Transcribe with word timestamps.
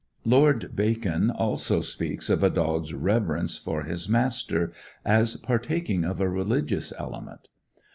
Lord 0.25 0.75
Bacon 0.75 1.29
also 1.29 1.81
speaks 1.81 2.31
of 2.31 2.41
a 2.41 2.49
dog's 2.49 2.91
reverence 2.91 3.59
for 3.59 3.83
his 3.83 4.09
master 4.09 4.73
as 5.05 5.35
partaking 5.35 6.03
of 6.05 6.19
a 6.19 6.27
religious 6.27 6.91
element. 6.97 7.49